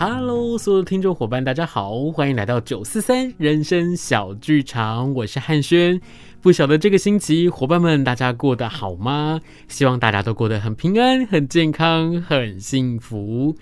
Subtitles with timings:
[0.00, 6.00] Hello，所有的听众伙伴，大家好，欢迎来到九四三人生小剧场，我是汉轩。
[6.40, 9.40] 不晓得这个星期伙伴们大家过得好吗？
[9.66, 13.56] 希望大家都过得很平安、很健康、很幸福。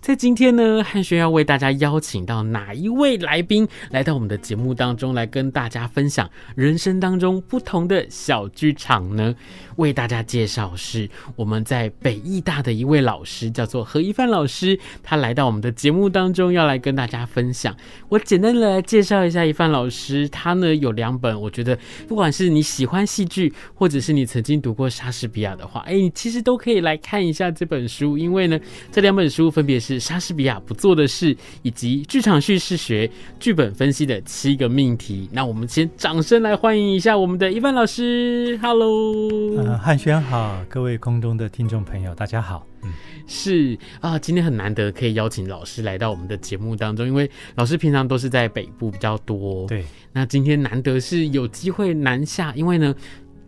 [0.00, 9.34] 在今天呢，汉轩要为大家邀请到哪一位来宾来到我们的节目当中，来跟大家分享人生当中不同的小剧场呢？
[9.76, 17.74] 为大家介绍是我们在北艺大的一位老师，叫做何一帆老师，他来到我们的节目当中，要来跟大家分享。
[18.08, 28.58] 我简单的来介绍一下一帆老师，他呢有两本，我觉得不管是你喜欢戏剧，或者是你曾经读过莎士比亚的话，哎，你其实都可以来看一下这本书，因为呢，
[28.90, 29.89] 这两本书分别是。
[29.90, 35.28] 是莎士比亚不做的事，以及剧场叙事学、剧本分析的七个命题。
[35.32, 38.56] 那我们先掌声来欢迎一下我们的一帆老师。
[38.62, 42.64] Hello，呃，汉轩好，各位空中的听众朋友，大家好。
[42.82, 42.92] 嗯，
[43.26, 49.66] 是啊，今天很难得可以邀请老师来到我们的节目当中，因为老师平常都是在北部比较多。
[49.66, 52.94] 对，那今天难得是有机会南下，因为呢。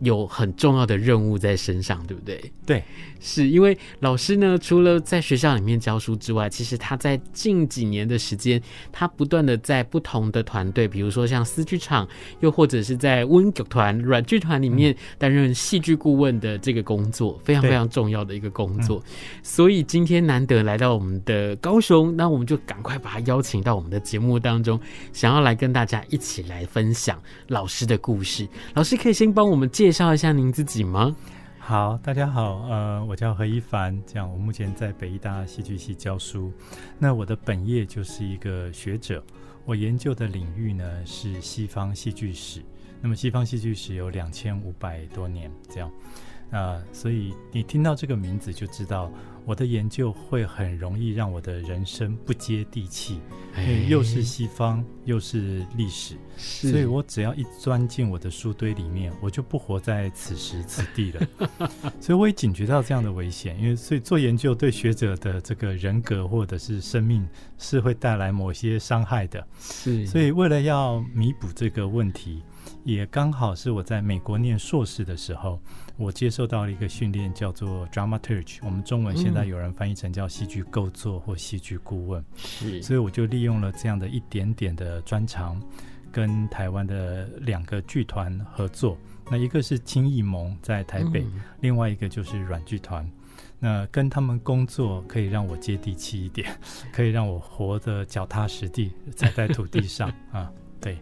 [0.03, 2.51] 有很重要的任务在身上，对不对？
[2.65, 2.83] 对，
[3.19, 12.07] 是因为老师呢，除了在学校里面教书之外，其实他在近几年的时间，他不断的在不同的团队，比如说像思剧场，
[12.41, 19.01] 又或者是在温剧团、软剧团里面担任戏剧顾问的这个工作，非常非常重要的一个工作。
[19.41, 24.79] 所以今天难得来到我们的高雄，那我们就赶快把他邀请到我们的节目当中，
[25.11, 28.47] 想要来跟大家一起来分享老师的故事。
[28.73, 31.15] 老师可以先帮我们介介绍一下您自己吗？
[31.59, 36.51] 好，大家好，呃，我叫何一凡，这样我目前在北艺大戏剧系教书。
[36.97, 39.23] 那我的本业就是一个学者，
[39.65, 42.65] 我研究的领域呢是西方戏剧史。
[43.01, 45.91] 那么西方戏剧史有两千五百多年，这样。
[46.51, 49.11] 啊、呃，所以你听到这个名字就知道，
[49.43, 53.19] 我的研究会很容易让我的人生不接地气，
[53.57, 61.27] 因为又是西方又是历史，所以我只要一钻进我的书堆里面，我就不活在此时此地了。
[61.99, 67.27] 所以我也警觉到这样的危险，因为所以做研究对学者的这个人格或者是生命
[67.57, 69.43] 是会带来某些伤害的。
[69.59, 72.43] 是，所以为了要弥补这个问题，
[72.83, 75.59] 也刚好是我在美国念硕士的时候。
[75.97, 82.23] 我接受到了一个训练，叫做 dramaturge，我们中文现在有人翻译成叫戏剧构作或戏剧顾问。
[82.35, 85.61] 是，所以我就利用了这样的一点点的专长，
[86.11, 88.97] 跟台湾的两个剧团合作。
[89.29, 93.09] 那一个是青艺盟在台北，嗯、另外一个就是软剧团。
[93.59, 96.53] 那跟他们工作可以让我接地气一点，
[96.91, 100.51] 可以让我活得脚踏实地，踩在土地上 啊。
[100.83, 100.97] 对，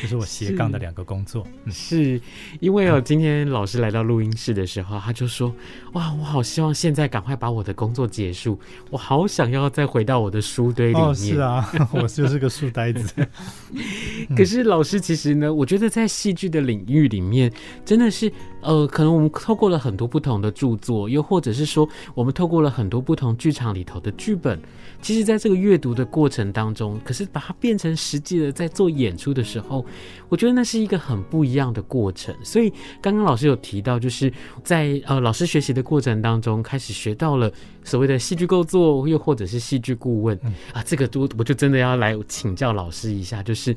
[0.00, 1.46] 这是我斜杠的两个工作。
[1.66, 2.20] 是，是
[2.60, 5.54] 因为哦， 今天老师来到录音室的时候，他就说
[5.92, 8.58] ：“哇，我好希望现在赶快把我的工作结束，
[8.90, 13.26] 我好想要再回到我的书堆里面。”哦，是啊， 我就是个书呆子。
[14.36, 17.52] 可是老师其实呢，我觉得在戏剧的领域里面，
[17.84, 18.32] 真的是
[18.62, 24.58] 呃，可能我们透过了很多不同的著作，又或者是说，我们透过了很多不同剧场里头的剧本。
[25.02, 29.84] 其实，在这个阅读的过程当中，可是把它变成实际的在做演出的时候，
[30.28, 32.34] 我觉得那是一个很不一样的过程。
[32.42, 34.32] 所以，刚刚老师有提到，就是
[34.62, 37.50] 在呃老师学习的过程当中，开始学到了
[37.84, 43.76] 所谓的戏剧构作，又或者是戏剧顾问、嗯、啊，这个都我就真的要来请教老师一下，就是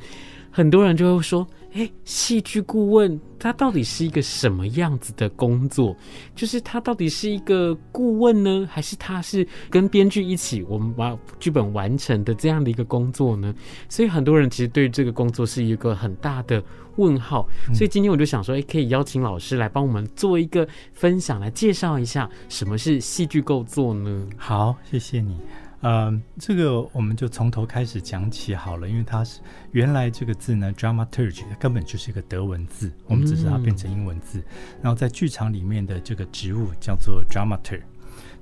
[0.52, 1.48] 很多人就会说。
[1.74, 5.96] 哎，戏剧顾问他到底是一个什么样子的工作？
[6.36, 13.54] 就是他到底是一个顾问呢，还是他是跟编剧一起我们把剧本完成的这样的一个工作呢？
[13.88, 16.64] 所以很多人其实对这个工作是一个很大的
[16.96, 17.48] 问号。
[17.74, 24.28] 所以今天我就想说，哎，可以邀请老师来帮我们做一个分享，来介绍一下什么是戏剧构作呢？
[24.38, 25.38] 好，谢谢你。
[25.82, 29.40] 呃，这个我们就从头开始讲起好了，因为它是
[29.72, 34.40] 原来这个字呢，dramaturge 根本就是一个德文字，我们只是它变成英文字。
[34.40, 34.46] 嗯、
[34.82, 37.82] 然后在剧场里面的这个职务叫做 dramaturg，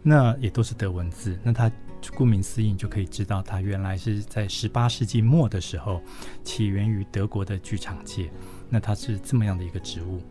[0.01, 1.37] 那也都是德文字。
[1.43, 1.71] 那它
[2.15, 6.01] 顾名思义，就可以知道它原来是在十八世纪末的时候
[6.43, 8.31] 起源于德国的剧场界。
[8.69, 10.21] 那它是这么样的一个职务。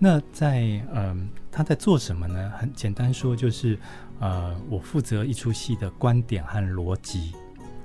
[0.00, 1.16] 那在嗯、呃，
[1.50, 2.52] 他在做什么呢？
[2.56, 3.76] 很简单说，就是
[4.20, 7.32] 呃，我负责一出戏的观点和逻辑。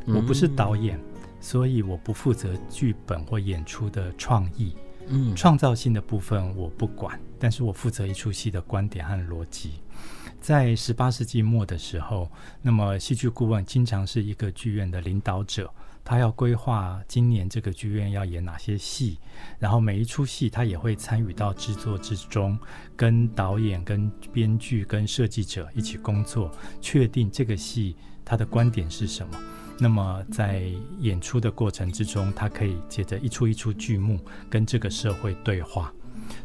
[0.06, 1.03] 我不是导演，嗯、
[1.39, 4.75] 所以我不负责剧本或演出的创意。
[5.07, 9.74] 嗯，创造性的部分我不管，但是我负责一出戏的观点和逻辑。
[10.39, 12.30] 在十八世纪末的时候，
[12.62, 15.69] 那么戏剧顾问经常是一个剧院的领导者。
[16.03, 19.19] 他要规划今年这个剧院要演哪些戏，
[19.57, 22.57] 然后每一出戏他也会参与到制作之中，
[22.95, 26.51] 跟导演、跟编剧、跟设计者一起工作，
[26.81, 27.95] 确定这个戏
[28.25, 29.39] 他的观点是什么。
[29.79, 30.69] 那么在
[31.00, 34.19] 演出的过程之中，他可以借着一出一出剧目
[34.50, 35.91] 跟这个社会对话。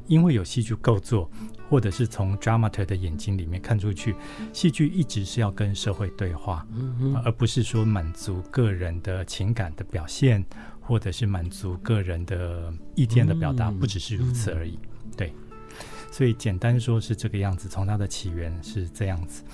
[0.07, 1.31] 因为有戏剧构作，
[1.69, 4.15] 或者是从 dramaturg 的眼睛里面看出去，
[4.53, 10.45] 戏剧一直是要跟社会对话，嗯、而不是说满足个人的情感的表现，
[10.81, 14.79] 或者是满足个人的意见的表达，嗯、不只是如此而已。
[15.17, 15.33] 对，
[16.11, 19.45] 所以简单说是这个样子，从它的起源是这样子。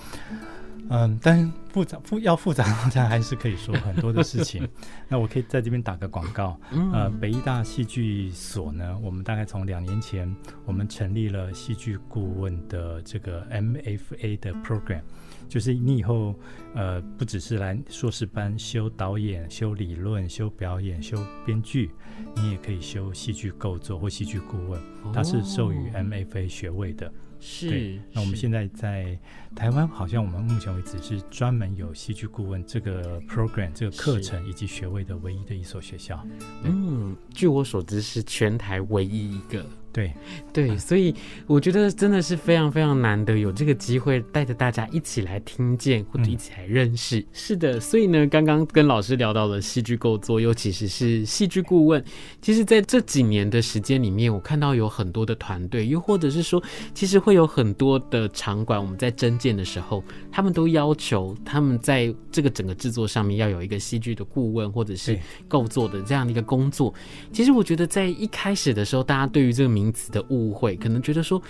[0.91, 4.69] 嗯，但是复杂复要复杂，好像还是可以说很多的事情。
[5.09, 6.59] 那我可以在这边打个广告。
[6.93, 10.33] 呃，北艺大戏剧所呢，我们大概从两年前，
[10.65, 15.01] 我们成立了戏剧顾问的这个 MFA 的 program，
[15.49, 16.35] 就是你以后
[16.75, 21.91] 呃不只是来硕士班修导演、修理论、修表演、修编剧，
[22.37, 24.81] 你也可以修戏剧构作或戏剧顾问，
[25.13, 27.13] 它是授予 MFA 学位的。
[27.47, 29.19] 是，那我们现在在
[29.55, 36.27] 台湾，好像我们目前为止是专门有戏剧顾问这个 program 这个课程以及学位的唯一的一所学校。
[36.63, 39.63] 嗯，据我所知是全台唯一一个。
[39.95, 40.13] 对
[40.53, 41.15] 对，所以
[41.47, 47.21] 我觉得真的是非常非常难得有这个机会带着大家一起来听见或者一起来认识。
[47.21, 52.05] 嗯、是的，所以呢，刚刚跟老师聊到了戏剧构作，尤其是是戏剧顾问。
[52.43, 56.61] 其实，在这几年的时间里面，我看到有很多的团队，又或者是说，
[56.93, 60.03] 其实会有很多的场馆，我们在征建的时候，
[60.33, 66.93] 他们都要求他们在这个整个制作上面要有一个戏剧的顾问，或者是构作的这样的一个工作。
[67.33, 71.41] 其实，我觉得在一开始的时候，大家对于这个名名词的误会，可能觉得说，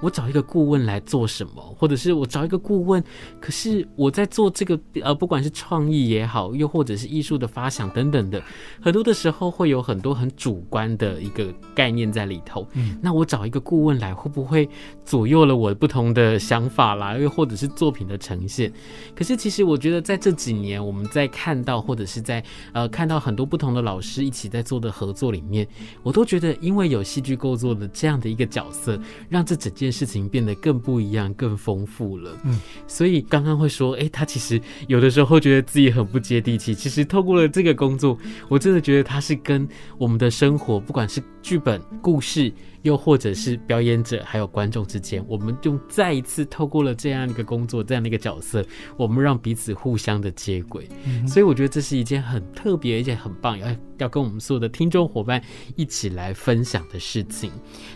[0.00, 3.02] 我找一个顾问来做什么，或者是我找一个顾问，
[3.40, 8.40] 可是我在做这个呃，不管是创意也好，又或者是艺术的发想等等的，
[8.80, 12.64] 很多的时候会有很多很主观的一个概念在里头。
[12.74, 14.68] 嗯，那我找一个顾问来，会不会
[15.04, 17.18] 左右了我不同的想法啦？
[17.18, 18.72] 又或者是作品的呈现？
[19.16, 25.66] 可是其实我觉得在这几年，我们在看到或者是在呃看到很多不同的老师一起在做的合作里面，
[26.02, 29.00] 我都觉得因为有戏剧构作的这样的一个角色，
[29.30, 32.38] 让这整件事情变得更不一样、更丰富了。
[32.44, 36.74] 嗯，所以刚刚会说，哎、欸，他其实有的时候会觉得自己很不接地气。
[36.74, 38.18] 其实透过了这个工作，
[38.48, 39.66] 我真的觉得他是跟
[39.96, 42.52] 我们的生活，不管是剧本、故事。
[42.82, 48.64] 又或者是表演者还有观众之间，我们就再一次透过了这样一个工作，这样的一个角色，
[48.96, 50.88] 我们让彼此互相的接轨。
[51.04, 53.66] 嗯、所以我觉得这是一件很特别而且很棒，要
[53.98, 55.44] 要跟我们所有的听众伙伴
[55.76, 57.52] 一起来分享的事情。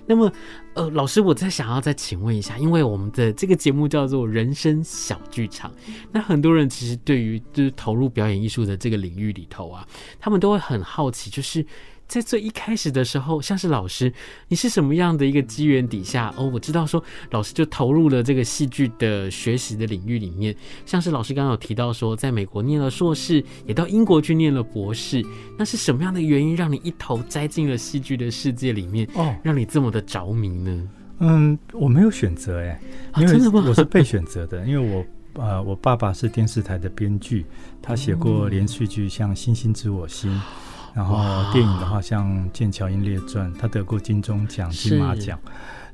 [0.06, 0.32] 那么，
[0.74, 5.72] 呃，老师，我再想要再请问一下，因为我们的这个节目叫做人生小剧场，
[6.12, 9.86] 那很多人其实对于就是投入表演艺术的这个领域里头啊，
[10.18, 11.64] 他们都会很好奇，就是。
[12.06, 14.12] 在最一开始的时候，像是老师，
[14.48, 16.50] 你是什么样的一个机缘底下哦？
[16.52, 20.54] 我知道说老师就投入了这个戏剧的学习的领域里面，
[20.84, 25.24] 像是老师刚刚有提到说，在美国念了硕士，也到英国去念了博士，
[25.58, 29.08] 那是什么样的原因让你一头栽进了戏剧的世界里面？
[29.14, 30.88] 哦，让你这么的着迷呢？
[31.20, 32.80] 嗯，我没有选择哎，
[33.16, 34.94] 因为我是被选择的，因为
[35.34, 37.46] 我呃，我爸爸是电视台的编剧，
[37.80, 40.30] 他写过连续剧像《星星知我心》。
[40.94, 45.38] 然后电影的话，像《剑桥英烈传》，他得过金钟奖、金马奖。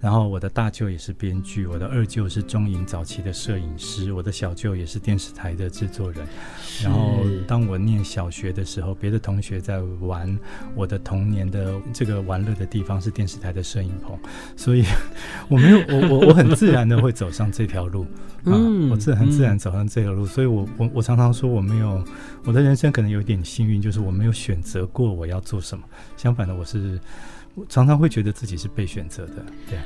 [0.00, 6.26] 然后我的大舅也是编剧，我的二舅是中影早期的摄影师，我的小舅也是电视台的制作人。
[6.82, 10.38] 然后当我念小学的时候，别的同学在玩，
[10.74, 14.18] 我的童年的这个玩乐的地方是电视台的摄影棚，
[14.56, 14.84] 所以
[15.48, 18.06] 我没有我我我很自然的会走上这条路
[18.44, 18.56] 啊，
[18.90, 22.02] 我自很自然走上这条路，所以我我我常常说我没有
[22.44, 25.84] 我的人生可能有点幸运，就是我没有选择过我要做什么，
[26.16, 26.98] 相反的我是。
[27.56, 29.76] 我常常会觉得自己是被选择的，对。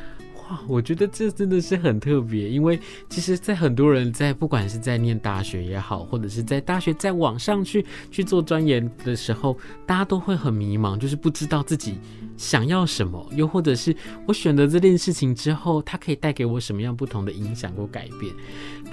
[0.51, 11.99] 哇，我觉得这真的是很特别，因为其实，在很多人在不管是在念大学也好，或者是在大学在网上去去做专研的时候，大家都会很迷茫，就是不知道自己
[12.37, 13.97] 想要什么，又或者是
[14.27, 18.35] 我选择这件事情之后，它可以带给我什么样不同的影响或改变。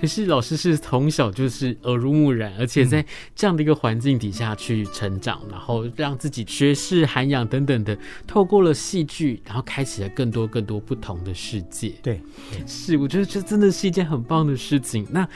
[0.01, 3.05] 可是老师是从小就是耳濡目染，而且在
[3.36, 11.93] 这样的一个环境底下去成长，然后让自己学识涵养等等的，透过了戏剧，然后开启了更多更多不同的世界。
[12.01, 12.20] 对，
[12.65, 15.05] 是，我觉得这真的是一件很棒的事情。
[15.12, 15.27] 那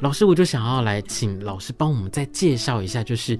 [0.00, 3.38] 老师，我就想要来请老师帮我们再介绍一下，就是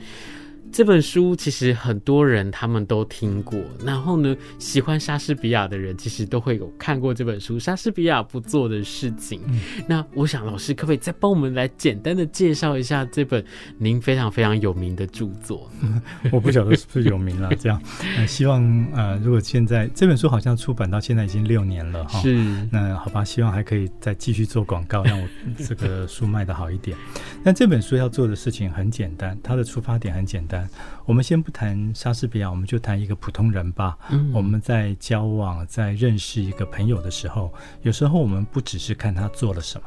[0.74, 9.38] 这本书其实很多人他们都听过，然后呢，喜欢莎士比亚的人其实都会有看过这本书《莎士比亚不做的事情》。
[9.46, 9.60] 嗯。
[9.86, 13.44] 那我想老师可不可以再帮我们来简单的介绍一下这本
[13.78, 15.70] 您非常非常有名的著作？
[15.80, 16.02] 嗯、
[16.32, 17.80] 我不晓得是不是有名了，这样、
[18.16, 18.60] 呃，希望
[18.92, 22.34] 呃，如果现在这本书好像出版到现在已经六年了哈，是，
[22.72, 26.96] 那好吧，希望还可以再继续做广告，让我这个书卖的好一点。
[27.44, 30.63] 那这本书要做的事情很简单，它的出发点很简单。
[31.04, 33.96] 我们先不谈莎士比亚，我们就谈一个普通人吧。
[34.10, 37.52] 嗯，我们在交往、在认识一个朋友的时候，
[37.82, 39.86] 有时候我们不只是看他做了什么，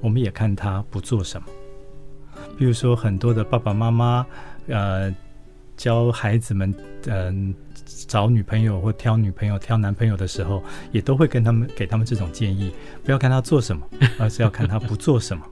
[0.00, 1.46] 我们也看他不做什么。
[2.56, 4.26] 比如说，很多的爸爸妈妈，
[4.66, 5.12] 呃，
[5.76, 6.74] 教孩子们，
[7.06, 12.72] 嗯、呃，找女朋友或挑女朋友、挑男朋友的时候，也都会跟他们给他们这种建议：
[13.04, 13.86] 不要看他做什么，
[14.18, 15.44] 而是要看他不做什么。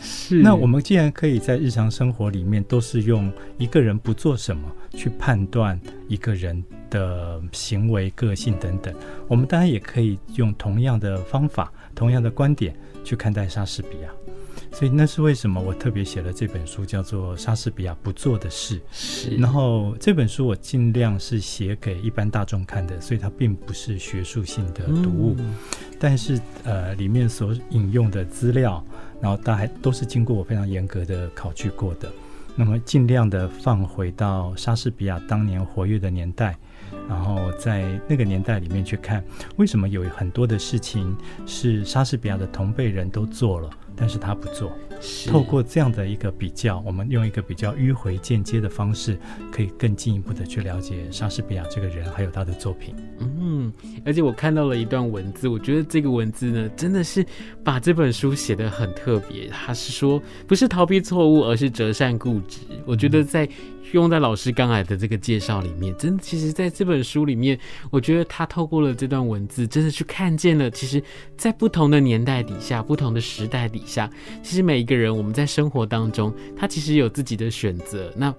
[0.00, 0.42] 是。
[0.42, 8.94] 那我们既然可以在日常生活里面都是用一个人不做什么去判断一个人的行为、个性等等，
[9.26, 14.10] 我们当然也可以用同样的方法、同样的观点去看待莎士比亚。
[14.72, 18.76] 所以那是为什么我特别写了这本书，叫做《莎士比亚不做的事》。
[18.92, 19.36] 是。
[19.36, 25.34] 然后这本书我尽量是写给一般大众看的，所以它并不是学术性的读物。
[25.38, 25.54] 嗯。
[25.98, 28.84] 但是呃，里面所引用的资料，
[29.20, 32.08] 然后大概都是经过我非常严格的考据过的。
[32.54, 36.56] 那么尽量的放回到莎士比亚当年活跃的年代，
[37.08, 39.24] 然后在那个年代里面去看，
[39.56, 43.70] 为什么有很多的事情是莎士比亚的同辈人都做了。
[43.98, 44.72] 但是他不做，
[45.26, 49.18] 透过这样的一个比较，我们用一个比较迂回间接的方式，
[49.50, 52.94] 可以更进一步的去了解莎士比亚这个人，还有他的作品。
[53.18, 53.72] 嗯，
[54.04, 57.26] 而且我看到了一段文字，我觉得这个文字呢，真的是
[57.64, 59.48] 把这本书写得很特别。
[59.48, 62.60] 他是说，不是逃避错误，而是折善固执。
[62.86, 63.48] 我觉得在。
[63.92, 67.58] 用在老师刚才的这个介绍里面，真的，其实在这本书里面，
[67.90, 71.02] 我觉得他透过了这段文字，真的去看见了，其实，
[71.36, 74.10] 在不同的年代底下，不同的时代底下，
[74.42, 78.12] 其实每一个人，我们在生活当中，他其实有自己的选择。
[78.16, 78.34] 那。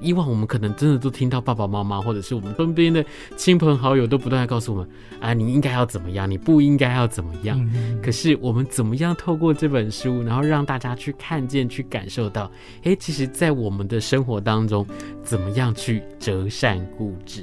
[0.00, 3.04] 以往我们可能真的都听到爸爸妈妈或者是我们身边的
[3.36, 4.88] 亲朋好友都不断在告诉我们
[5.20, 7.58] 啊，你应该要怎么样，你不应该要怎么样。
[7.74, 8.00] 嗯。
[8.02, 12.50] 可是我们怎么样透过这本书，然后让大家去看见、去感受到，
[12.82, 14.86] 诶，其实，在我们的生活当中，
[15.22, 17.42] 怎么样去折善固执？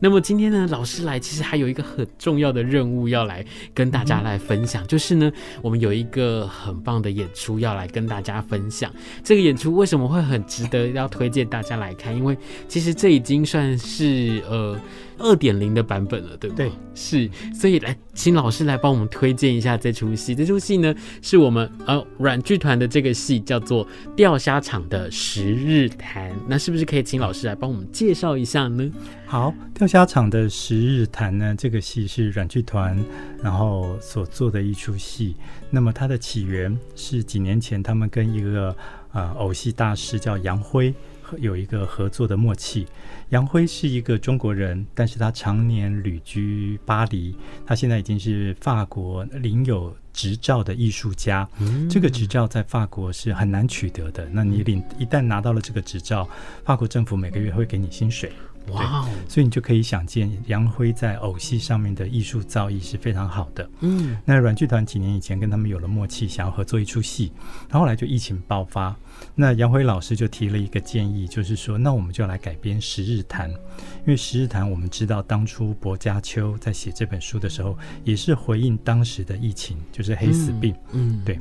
[0.00, 4.86] 那么今天呢，老师来其实还有一个很重要的任务要来跟大家来分享，嗯。
[4.88, 5.30] 就是呢，
[5.62, 8.90] 我们有一个很棒的演出要来跟大家分享。
[9.22, 12.16] 这个演出为什么会很值得要推荐大家来看？
[12.16, 12.36] 因为
[12.68, 14.78] 其实这已经算是呃
[15.18, 16.70] 二点零的版本了，对不对？
[16.94, 20.34] 是，所以来请老师来帮我们推荐一下这出戏。
[20.34, 26.30] 这出戏呢，是我们呃软剧团的这个戏叫做《钓虾场的十日谈》。
[26.46, 28.90] 那是不是可以请老师来帮我们介绍一下呢？
[29.26, 32.98] 好，《钓虾场的十日谈》呢，这个戏是软剧团
[33.42, 35.36] 然后所做的一出戏。
[35.70, 38.74] 那么它的起源是几年前他们跟一个
[39.12, 40.92] 呃偶戏大师叫杨辉。
[41.38, 42.86] 有一个合作的默契。
[43.30, 47.36] 杨辉是一个中国人，但是他常年旅居巴黎。
[47.66, 51.48] 他现在已经是法国领有执照的艺术家。
[51.58, 51.88] 嗯。
[51.88, 54.28] 这个执照在法国是很难取得的。
[54.32, 56.28] 那你领一旦拿到了这个执照，
[56.64, 58.32] 法国政府每个月会给你薪水。
[58.68, 63.68] 哇、所以你就可以想见杨辉在偶戏上面的艺术造诣是非常好的。
[63.80, 67.32] 嗯，那软剧团几年以前跟他们有了默契，想要合作一出戏，
[67.68, 68.94] 然后后来就疫情爆发，
[69.34, 80.74] 那杨辉老师就提了一个建议，就是说，那我们就来改编《十日谈》，因为《十日谈》我们知道当初薄伽丘在写这本书的时候，也是回应当时的疫情，就是黑死病。
[80.92, 81.38] 嗯，嗯对，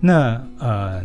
[0.00, 1.04] 那呃。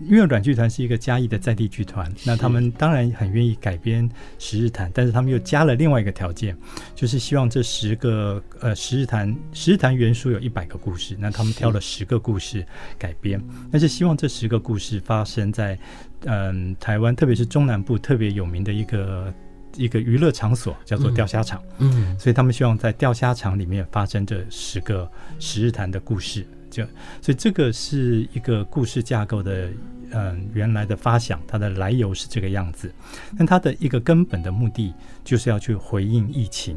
[0.00, 4.08] 因为阮剧团是一个嘉义的在地剧团，那他们当然很愿意改编
[4.38, 6.56] 《十日谈》，但是他们又加了另外一个条件，
[6.94, 12.66] 就是希望这十个呃《十日谈》《十日谈》原书有一百个故事，那他们挑了十个故事
[12.98, 15.78] 改编，但是希望这十个故事发生在
[16.24, 19.32] 嗯、呃、台湾，特别是中南部特别有名的一个
[19.76, 21.62] 一个娱乐场所，叫做钓虾场。
[21.78, 25.04] 嗯，所以他们希望在钓虾场里面发生这十个
[25.38, 26.44] 《十日谈》的故事。
[26.74, 26.82] 就
[27.22, 29.70] 所以这个是一个故事架构的，
[30.10, 32.90] 嗯，原来的发想，它的来由是这个样子。
[33.38, 36.76] 但它的一个根本的目的，就是要去回应疫情，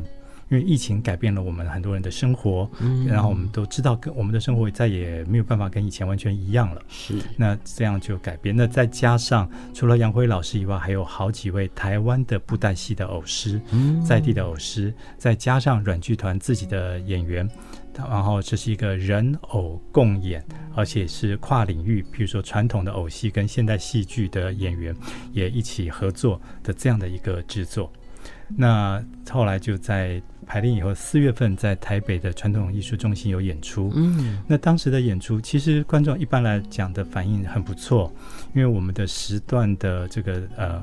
[0.50, 6.82] 因为疫情改变了我们很多人的生活，嗯，然后我们都知道，跟我们的生活再也没有办法跟以前完全一样了。
[6.88, 8.56] 是，那这样就改变。
[8.56, 17.50] 那再加上除了杨辉老师以外，还有好几位台湾的布袋戏的偶师，嗯，在地的偶师，再加上软剧团自己的演员，
[17.98, 20.44] 然后这是一个人偶共演，
[20.76, 24.96] 而且是跨领域，比如说传统的偶戏跟现代戏剧的演员
[25.32, 27.92] 也一起合作的这样的一个制作。
[28.56, 33.92] 那后来就在排练以后，四月份在台北的传统艺术中心有演出。
[33.94, 38.14] 嗯，那当时的演出，其实观众一般来讲的反应很不错，
[38.56, 40.82] 因为我们的时段的这个呃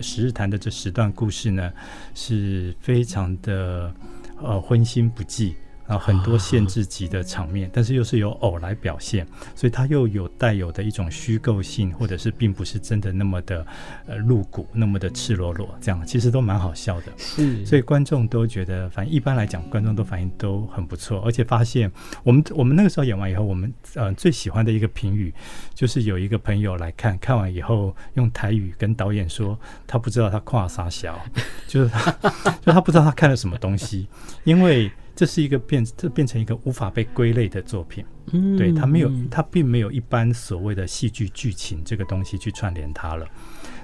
[0.00, 1.72] 十日谈的这十段故事呢，
[2.14, 3.92] 是非常的
[4.40, 5.56] 呃荤腥不忌。
[5.92, 13.66] 啊，很多限制级的场面，但是又是由偶来表现，所以它又有带有的一种虚构性，或者是并不是真的那么的
[14.06, 17.12] 呃露骨，那么的赤裸裸，这样其实都蛮好笑的。
[17.18, 25.32] 是，所以观众都觉得，反正一般来讲，观众都反应都很不错，而且发现我们我们那个时候演完以后，我们呃最喜欢的一个评语
[25.74, 31.20] 就是有一个朋友来看看完以后，用台语跟导演说，他不知道他跨啥小，
[31.68, 32.10] 就是他
[32.64, 34.08] 就他不知道他看了什么东西，
[34.44, 34.90] 因为。
[35.14, 38.04] 这是一个变，这变成一个无法被归类的作品。
[38.32, 43.26] 嗯，对，它没有，它并没有一般所谓的戏剧剧情这个东西去串联它了。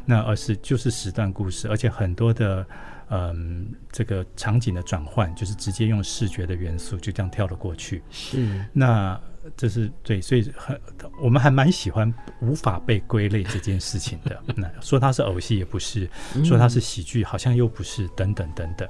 [0.04, 2.66] 那而是就是时段故事，而且很多的
[3.10, 8.02] 嗯，这个场景的转换，就是直接用视觉的元素就这样跳了过去。
[8.10, 9.20] 是，那
[9.56, 10.80] 这是对，所以很
[11.22, 14.42] 我们还蛮喜欢无法被归类这件事情的。
[14.56, 16.08] 那说它是偶戏也不是，
[16.44, 18.88] 说它是喜剧好像又不是，等等等等。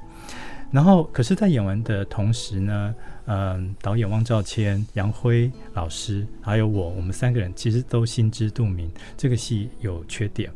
[0.71, 2.95] 然后，可是，在演完的同时呢，
[3.27, 10.51] 嗯，导演汪兆谦、杨辉老师还有我，我们三个人其实都心知肚明，这个戏有缺点，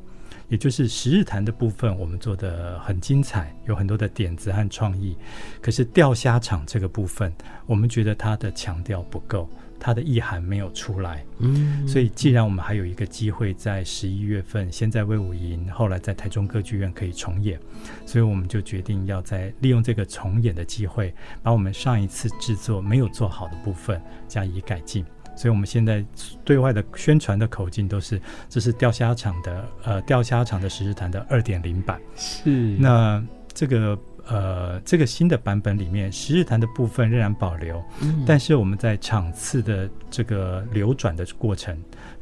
[0.49, 5.17] 也就是十日谈的部分，我们做的很精彩，有很多的点子和创意，
[5.63, 7.33] 可是钓虾场这个部分，
[7.65, 9.49] 我们觉得它的强调不够。
[9.85, 17.59] 它的意涵没有出来，嗯，所以既然我们还有一个机会在十一月份，先在魏武营，后来在台中歌剧院可以重演，
[18.07, 21.13] 所以我们就决定要在利用这个重演的机会，
[21.43, 25.05] 把我们上一次制作没有做好的部分加以改进。
[25.35, 26.05] 所以我们现在
[26.45, 32.01] 对外的宣传的口径都是，这是钓虾场的，呃，钓虾场的十日谈的二点零版。
[32.15, 33.21] 是，那
[33.53, 33.99] 这个。
[34.29, 41.77] 呃，这个新的版本里面，十日谈的部分仍然保留，嗯，但是我们在场次的这个流转的过程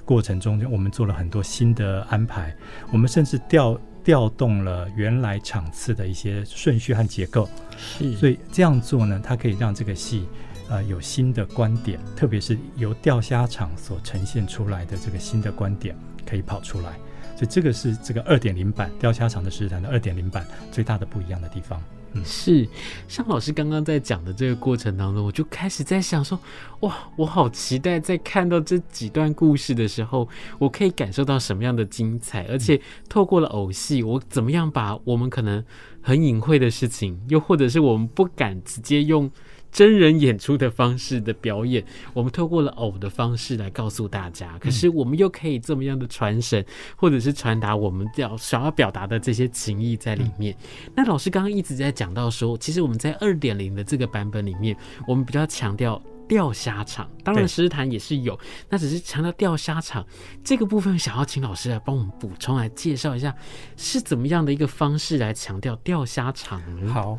[0.04, 2.54] 过程中，我们做了很多新的安排，
[2.90, 10.26] 我们甚至调调动了原来场次的一些顺序和结构，是，所以这样做呢，它可以让这个戏
[10.68, 15.94] 呃有新的观点，特别是由钓虾场所呈现出来的这个新的观点
[16.26, 16.98] 可以跑出来。
[17.40, 21.82] 所以这个是这个二点零版雕虾场的十日谈的二点零版最大的不一样的地方。
[22.12, 22.68] 嗯，是
[23.08, 26.38] 像老师刚刚在讲的这个过程当中，我就开始在想说，
[26.80, 35.64] 哇，我好期待在看到这几段故事的时候，我可以感受到什么样的精彩，而且透过了偶戏，我怎么样把我们可能
[36.02, 39.30] 很隐晦的事情，又或者是我们不敢直接用。
[39.70, 44.58] 真人演出的方式的表演，我们透过了偶的方式来告诉大家。
[44.58, 46.64] 可是我们又可以这么样的传神，
[46.96, 50.56] 或者是传达我们要想要表达的这些情谊在里面。
[50.94, 60.04] 那老师刚刚一直在讲到说，其实我们在二点零的这个版本里面，我们比较强调钓虾场，当然十日谈也是有，那只是强调钓虾场
[60.42, 60.98] 这个部分。
[60.98, 63.34] 想要请老师来帮我们补充，来介绍一下
[63.76, 66.92] 是怎么样的一个方式来强调钓虾场呢。
[66.92, 67.16] 好，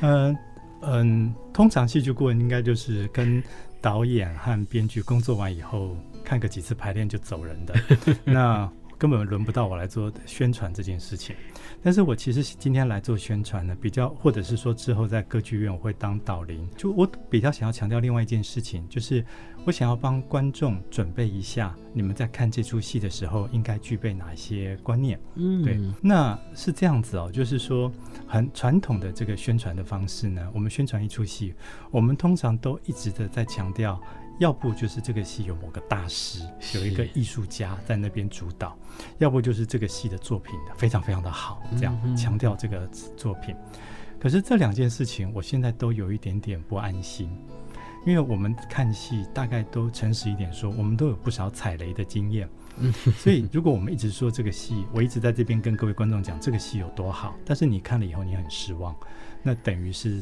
[0.00, 0.38] 嗯、呃。
[0.86, 3.42] 嗯，通常戏剧顾问应该就是跟
[3.80, 7.74] 导演和编剧工作完以后，看个几次排练就走人的，
[8.24, 11.34] 那根本轮不到我来做宣传这件事情。
[11.84, 19.22] 但是我其实今天来做宣传呢，比较或者是说之后在歌剧院我会当导聆，就我比较想要强调另外一件事情，就是
[19.66, 25.20] 我想要帮观众准备一下，你们在看这出戏的时候应该具备哪些观念。
[25.34, 27.92] 嗯，对，那是这样子哦，就是说
[28.26, 31.52] 很传统的这个宣传的方式呢，我们宣传一出戏，
[31.90, 34.00] 我们通常都一直的在强调。
[34.38, 36.40] 要不就是这个戏有某个大师，
[36.74, 38.76] 有一个艺术家在那边主导；
[39.18, 43.54] 要不就是这个戏的作品非常非常的好，这样强调这个作品。
[44.18, 47.30] 可是这两件事情，我现在都有一点点不安心，
[48.04, 52.48] 因为我们看戏大概都诚实一点说，我们都有不少踩雷的经验。
[53.16, 58.94] 所以如果我们一直说这个戏，我一直在这边跟各位观众讲这个戏有多好，但是你看了以后你很失望，
[59.42, 60.20] 那等于是。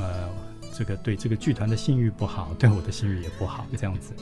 [0.00, 0.28] 呃，
[0.72, 4.12] 这个对这个剧团的信誉不好，对我的信誉也不好，这样子。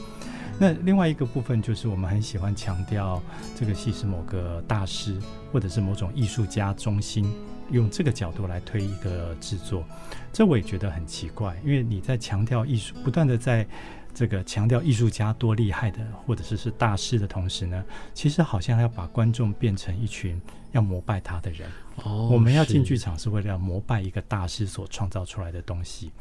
[0.59, 3.21] 那另外一个部分就是我们很喜欢强调
[3.55, 5.17] 这个戏是某个大师
[5.51, 7.27] 或者是某种艺术家中心，
[7.71, 9.83] 用这个角度来推一个制作，
[10.31, 13.65] 这我也觉得很奇怪，因为你在强调艺术，不断的在
[14.13, 20.39] 这个强调艺术家多厉害的，或者是是大师的同时呢，其实好像要把观众变成一群
[20.71, 21.67] 要膜拜他的人。
[22.03, 26.11] 哦，我们要进剧场是为了要膜拜一个大师所创造出来的东西，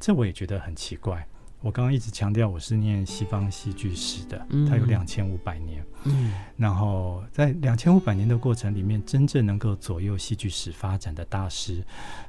[0.00, 1.26] 这我也觉得很奇怪。
[1.62, 11.82] 我刚刚一直强调我是念西方戏剧史的，它有两千五百年，嗯，然后在两千五百年的过程里面，真正能够左右戏剧史发展的大师，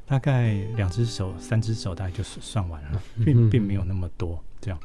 [0.06, 4.40] 大概两只手、三只手大概就算完了，并并没有那么多。
[4.62, 4.80] 这样，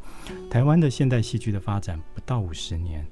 [0.51, 3.07] 台湾的现代戏剧的发展不到五十年。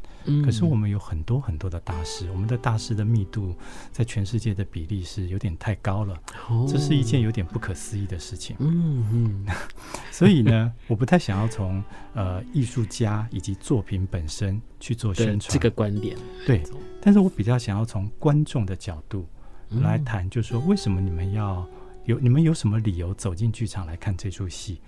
[0.45, 3.55] 可是我们有很多很多的大师，我们的大师的密度
[3.93, 6.21] 在全世界的比例是有点太高了，
[6.69, 8.57] 这是一件有点不可思议的事情。
[8.59, 9.47] 嗯嗯，
[10.11, 11.83] 所以呢，我不太想要从
[12.15, 16.17] 呃艺术家以及作品本身去做宣传这个观点。
[16.47, 16.63] 对，
[17.01, 19.29] 但是我比较想要从观众的角度
[19.69, 21.67] 来谈，就是说为什么你们要
[22.05, 24.81] 有你们有什么理由走进剧场来看这出戏？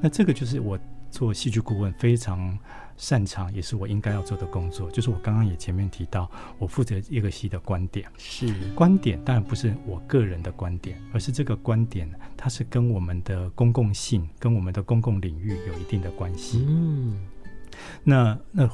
[0.00, 0.78] 那这个就是我
[1.10, 2.58] 做戏剧顾问非常。
[2.96, 8.08] 擅长也是我应该要做的工作，就是我刚刚也前面提到，我负责一个戏的观点。
[8.18, 16.64] 是观点，当然不是我个人的观点，而是这个观点它是跟我们的公共性、跟我们的公共领域有一定的关系。
[16.68, 17.26] 嗯，
[18.02, 18.70] 那那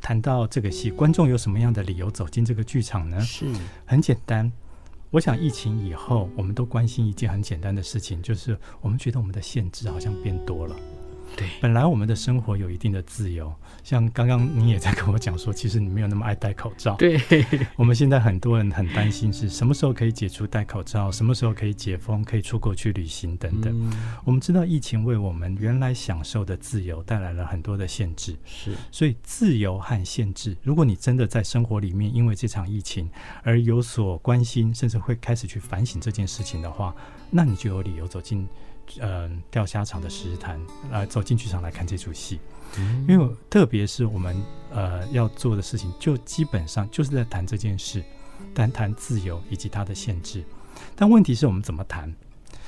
[0.00, 3.20] 谈到这个戏，观众有什么样的理由走进这个剧场呢？
[3.20, 3.46] 是
[3.84, 4.50] 很简单，
[5.10, 10.76] 我想疫情以后，我们都关心一件很简单的事情，就是我们觉得我们的限制好像变多了。
[11.36, 13.52] 对，本来我们的生活有一定的自由，
[13.84, 16.96] 像刚刚你也在跟我讲说，其实你没有那么爱戴口罩。
[16.96, 17.20] 对，
[17.76, 23.72] 我们现在很多人很担心是什么时候可以解除戴口罩，什么时候可以解封，可以出国去旅行等等。
[23.72, 23.92] 嗯、
[24.24, 33.08] 我们知道疫情为我们原来享受的自由带来了很多的限制，是，所以自由和限制，如果你真的在生活里面因为这场疫情
[33.42, 36.94] 而有所关心，甚至会开始去反省这件事情的话，
[37.30, 38.46] 那你就有理由走进。
[39.00, 42.40] 嗯，钓虾场的石潭，来走进剧场来看这出戏，
[42.78, 44.36] 嗯、因为特别是我们
[44.70, 48.02] 呃要做的事情，就基本上就是在谈这件事，
[48.54, 50.42] 谈谈自由以及它的限制。
[50.96, 52.12] 但问题是我们怎么谈？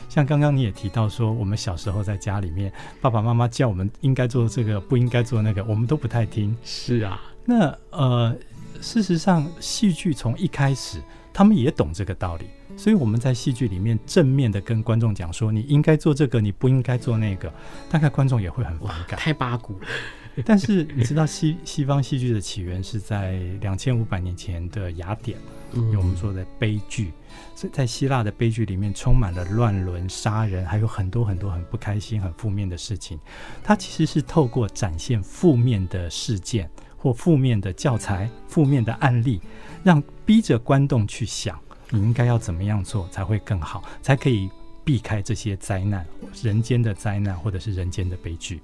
[0.09, 6.56] 像刚刚你也提到说，我们小时候在家里面，爸爸妈妈叫我们应该做这个，不应该做那个，我们都不太听。
[6.64, 8.37] 是啊，那呃，
[8.80, 11.00] 事实上，戏剧从一开始，
[11.33, 12.46] 他们也懂这个道理。
[12.76, 17.52] 所以我们在戏剧里面正面的跟观众讲说，你应该做这个，你不应该做那个，
[17.90, 19.18] 大概观众也会很反感。
[19.18, 19.88] 太八股了。
[20.46, 25.37] 但是你知道西西方戏剧的起源是在两千五百年前的雅典，
[25.72, 27.12] 嗯，我们说的悲剧。
[27.54, 33.18] 所以在希腊的悲剧里面充满了乱伦、杀人，还有很多很多很不开心、很负面的事情。
[33.62, 39.42] 它其实是透过展现负面的事件或负面的教材、负面的案例，
[39.83, 41.59] 让逼着观众去想。
[41.90, 44.48] 你应该要怎么样做才会更好，才可以
[44.85, 46.07] 避开这些灾难，
[46.42, 48.62] 人间的灾难或者是人间的悲剧。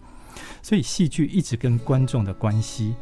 [0.63, 2.95] 所以戏剧一直跟观众的关系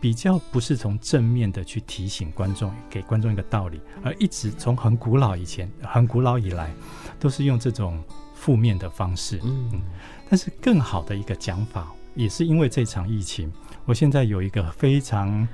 [0.00, 6.70] 比较不是从正面的去提醒观众，给观众一个道理，而一直从很古老以前、很古老以来
[7.18, 8.02] 都是用这种
[8.34, 9.40] 负面的方式。
[9.42, 9.82] 嗯，
[10.30, 13.52] 但是更好的一个讲法，也是因为这场疫情，
[13.86, 15.46] 我现在有一个非常。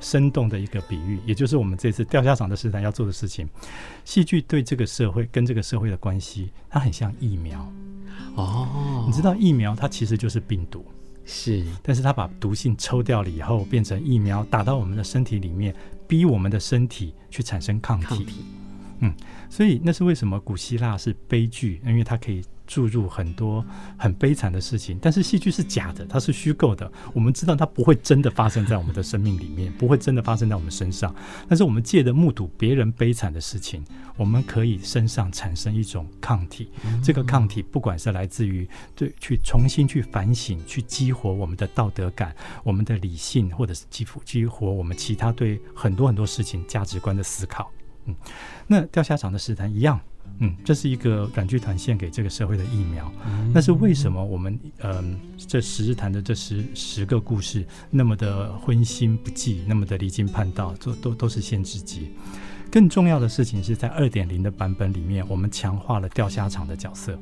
[0.00, 3.48] 生动的一个比喻，也就是我们这次钓虾场的时代要做的事情。
[4.04, 7.60] 戏剧对这个社会跟这个社会的关系，它很像疫苗
[8.34, 9.04] 哦。
[9.06, 10.84] 你知道疫苗它其实就是病毒，
[11.24, 15.74] 是，但是它把毒性抽掉了以后，变成疫苗打到我们的身体里面，
[16.06, 18.06] 逼我们的身体去产生抗体。
[18.06, 18.44] 抗体。
[19.00, 19.14] 嗯，
[19.48, 22.44] 所以那是为什么古希腊是悲剧，因为它可以。
[22.68, 23.64] 注入很多
[23.96, 26.88] 很悲惨的事情，但是戏剧是假的，它是虚构的。
[27.14, 31.12] 我们知道它不会真的发生在我们的生命里面，不会真的发生在我们身上。
[31.48, 33.82] 但是我们借着目睹别人悲惨的事情，
[34.16, 36.70] 我们可以身上产生一种抗体。
[37.02, 47.72] 这个抗体不管是来自于对去重新去反省、去激活我们的道德感、我们的理性，或者是激激活我们其他对很多很多事情价值观的思考。
[48.04, 48.14] 嗯，
[48.66, 49.98] 那钓虾场的试探一样。
[50.40, 53.12] 嗯，这是一个软剧团献给这个社会的疫苗。
[53.52, 55.04] 那是为什么我们嗯、呃，
[55.36, 62.10] 这十日谈的这十十个故事那么的荤腥不忌，那么的离经叛道，都都都是限制级。
[62.70, 67.18] 更重要的事情是在二点零的版本里面，我们强化了钓虾场的角色。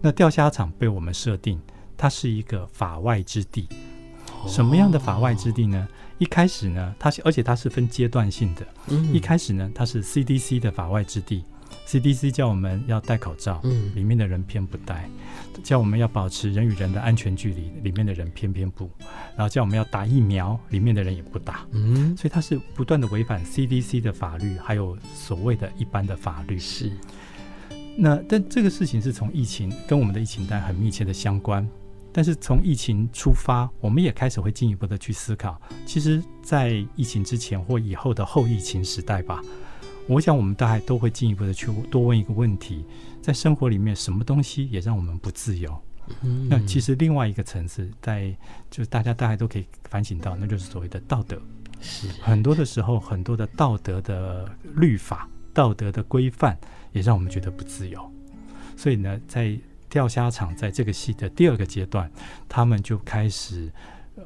[0.00, 1.60] 那钓虾场被我们设定，
[1.96, 3.68] 它是一个法外之地。
[4.48, 5.86] 什么样的法外之地呢？
[6.16, 8.66] 一开始呢，它而且它是分阶段性的。
[8.88, 11.44] 嗯一开始呢，它是 CDC 的法外之地。
[11.90, 15.10] CDC 叫我们要戴口罩，嗯，里面的人偏不戴；
[15.64, 18.88] 叫我们要保持人与人的安全距离，里面的人偏偏不；
[19.36, 21.66] 然后叫我们要打疫苗，里面的人也不打。
[21.72, 26.56] 嗯，所以他是不断的违反 CDC 的法律，还有所谓的一般的法律。
[26.56, 26.92] 是。
[27.96, 31.68] 那但这个事情是从疫情跟我们的疫情带很密切的相关。
[32.12, 35.60] 但是从疫情出发，我们也开始会进一步的去思考。
[35.84, 39.40] 其实，在疫情之前或以后的后疫情时代吧，
[40.10, 42.84] 我想我们大概都会进一步的去多问一个问题：
[43.22, 45.80] 在生活里面，什么东西也让我们不自由？
[46.22, 48.36] 嗯、那其实另外一个层次，在
[48.68, 51.40] 就是大家大概都可以反省到，那就是所谓的道德。
[51.80, 56.58] 是很多的时候，很多的道德的律法、道德的规范，
[56.90, 58.12] 也让我们觉得不自由。
[58.76, 59.56] 所以呢，在
[59.88, 62.10] 钓虾场在这个戏的第二个阶段，
[62.48, 63.70] 他们就开始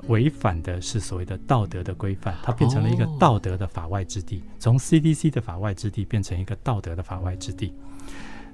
[0.09, 7.73] 违反的是所谓的道德的规范，它变成了一个道德的法外之地，从 CDC 的法外之地变成一个道德的法外之地。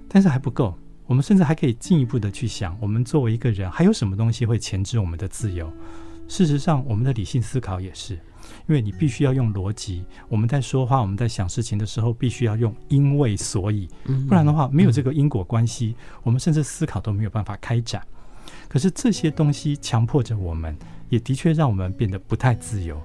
[0.08, 5.72] 但是还不够，我们甚至还可以进一步的去想，我们作为一个人，还有什么东西会钳制我们的自由？
[6.28, 8.18] 事实上，我们的理性思考也是。
[8.66, 13.88] 因为你必须要用逻辑，我们在说话，我们在想事情的时候，必须要用因为所以，
[14.28, 18.02] 不然的话，没有这个因果关系，我们甚至思考都没有办法开展。
[18.68, 20.76] 可是这些东西强迫着我们，
[21.10, 22.98] 也的确让我们变得不太自由。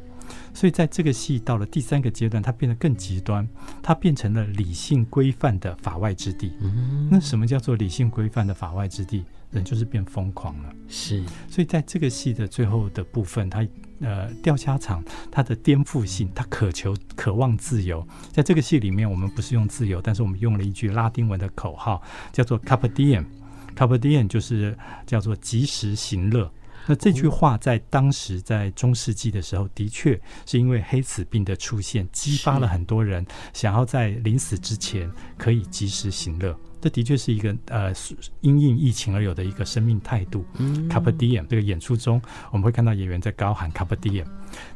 [0.54, 3.46] 所以在这个戏到了第三个阶段，它变得更极端，
[3.84, 6.54] 它变成了理性规范的法外之地。
[7.12, 9.26] 那什么叫做理性规范的法外之地？
[9.52, 10.74] 人就是变疯狂了。
[10.88, 13.68] 是，所以在这个戏的最后的部分，它。
[14.02, 18.06] 呃，钓虾场它的颠覆性，它渴求、渴望自由。
[18.30, 23.24] 在这个戏里面，我们不是用自由，但是我们用了一句拉丁文的口号，叫做 “Carpe Diem”。
[23.74, 26.52] Carpe Diem 就是叫做及时行乐。
[26.88, 36.56] 那这句话在当时在中世纪的时候，的确是因为黑死病的出现，激发了很多人想要在临死之前可以及时行乐。
[36.86, 37.92] 这的确是一个呃
[38.42, 40.46] 因应疫情而有的一个生命态度。
[40.60, 42.22] 嗯，Carpe Diem 这个演出中，
[42.52, 44.24] 我们会看到演员在高喊 Carpe Diem。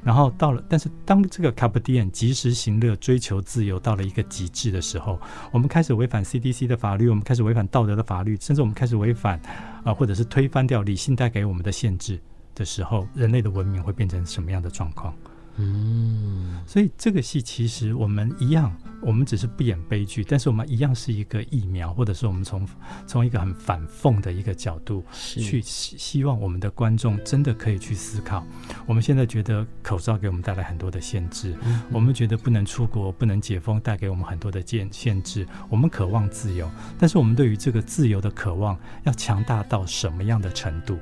[0.03, 12.19] 然后到了，但是当这个 Carpe Diem 及时行乐、追求自由到了一个极致的时候，我们开始违反 CDC 的法律，我们开始违反道德的法律，甚至我们开始违反啊、呃，或者是推翻掉理性带给我们的限制
[12.55, 15.13] 的时候，人类的文明会变成什么样的状况？
[15.57, 22.67] 嗯，所以这个戏其实我们一样，我们只是不演悲剧，但是我们一样是一个疫苗，或者是我们从
[23.07, 28.45] 从一个很反讽的一个角度去希希望我们的观众真的可以去思考。
[28.85, 35.47] 我们现在觉得口罩给我们带来很多的限制，嗯、我们觉得不能出国、不能解封带给我们很多的限限制。
[35.69, 40.99] 我们渴望自由，但是我们对于这个自由的渴望要强大到什么样的程度？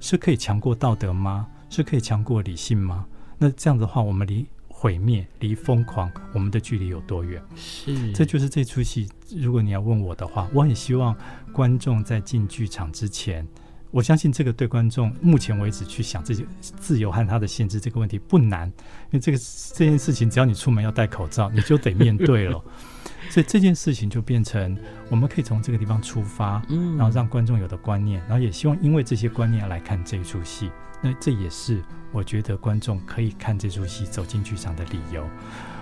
[0.00, 1.46] 是可以强过道德吗？
[1.70, 3.06] 是可以强过理性吗？
[3.36, 4.46] 那这样子的话，我们离
[4.80, 7.42] 毁灭、离疯狂，我们的距离有多远？
[7.56, 9.08] 是，这就是这出戏。
[9.36, 11.12] 如果你要问我的话，我很希望
[11.52, 13.44] 观众在进剧场之前，
[13.90, 19.38] 我相信这个对观众目前为止去想这些自由和他的限制这个问题不难，因为这个
[19.74, 22.62] 这件事情只要你出门要戴口罩，你就得面对了。
[23.30, 24.76] 所以这件事情就变成
[25.10, 30.70] 我们可以从这个地方出发，嗯，然后让观众有的观念，然后也希望因为这些观念来看这一出戏。
[31.00, 35.24] 那这也是我觉得观众可以看这出戏走进剧场的理由。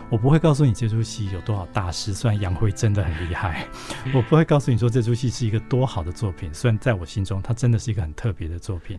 [0.09, 3.67] 我不会告诉你这出戏有多少大师，虽然杨辉真的很厉害。
[4.15, 8.99] 我不会告诉你说这出戏是一个多好的作品，虽然在我心中它真的是一个很特别的作品。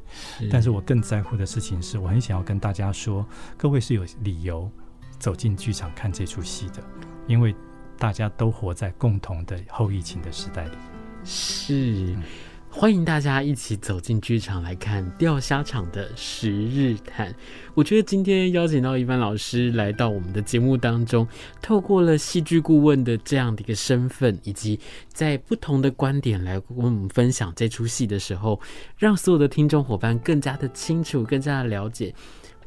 [0.51, 4.69] 但是我更在乎的事情是，我很想要跟大家说，各位是有理由
[5.17, 6.83] 走进剧场看这出戏的，
[7.25, 7.55] 因为
[7.97, 10.77] 大家都活在共同的后疫情的时代里。
[11.23, 12.15] 是。
[12.69, 17.33] 欢迎大家一起走进剧场来看钓虾场的十日谈。
[17.73, 21.27] 我觉得今天邀请到一帆老师来到我们的节目当中，
[21.59, 24.79] 透过了戏剧顾问的这样的一个身份，以及
[25.11, 28.59] 在不同的观点来跟我们分享这出戏的时候，
[28.95, 32.13] 让所有的听众伙伴更加的清楚、更加的了解。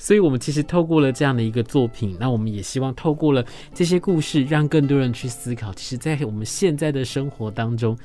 [0.01, 5.73] 所以，我们其实透过了这样的一个作品，那我们也希望透过了这些故事，让更多人去思考。
[5.75, 7.97] 其实，在我们现在的生活当中。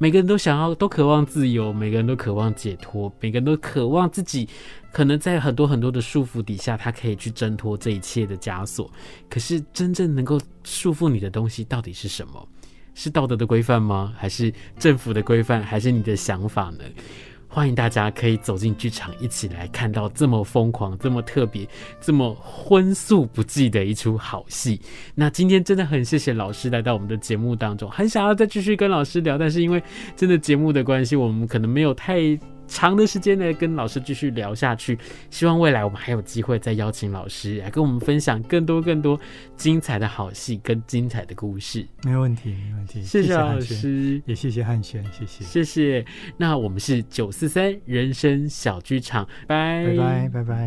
[0.00, 4.48] 每个人都想要，都渴望自由，每个人都渴望解脱，每个人都渴望自己
[4.92, 8.88] 可能在很多很多的束缚底下，他可以去挣脱这一切的枷锁。
[9.28, 12.48] 可是，真正能够束缚你的东西到底是什么？
[12.94, 14.14] 是道德的规范吗？
[14.16, 15.60] 还是政府的规范？
[15.60, 16.84] 还是你的想法呢？
[17.50, 21.66] 欢迎大家可以走进剧场，一起来看到这么疯狂、这么特别、
[21.98, 24.78] 这么荤素不忌的一出好戏。
[25.14, 29.82] 那今天真的很谢谢老师来到我们的节目当中，很想要再继续跟老师聊，但是因为
[30.14, 34.96] 真的节目的关系，我们可能没有太长的时间呢，跟老师继续聊下去。
[35.30, 39.18] 希望未来我们还有机会再邀请老师来跟我们分享更多更多
[39.56, 41.84] 精彩的好戏跟精彩的故事。
[42.04, 43.02] 没有问题，没问题。
[43.02, 46.04] 谢谢老师，也谢谢汉轩，谢谢，谢谢。
[46.36, 50.58] 那我们是九四三人生小剧场，拜拜拜拜拜。